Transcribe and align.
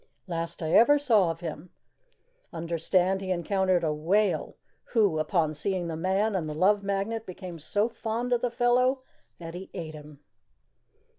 Last 0.25 0.63
I 0.63 0.71
ever 0.71 0.97
saw 0.97 1.29
of 1.29 1.41
him. 1.41 1.69
Understand 2.51 3.21
he 3.21 3.29
encountered 3.29 3.83
a 3.83 3.93
whale, 3.93 4.55
who, 4.85 5.19
upon 5.19 5.53
seeing 5.53 5.89
the 5.89 5.95
man 5.95 6.35
and 6.35 6.49
the 6.49 6.55
Love 6.55 6.81
Magnet, 6.81 7.27
became 7.27 7.59
so 7.59 7.87
fond 7.87 8.33
of 8.33 8.41
the 8.41 8.49
fellow 8.49 9.03
that 9.37 9.53
he 9.53 9.69
ate 9.75 9.93
him." 9.93 10.19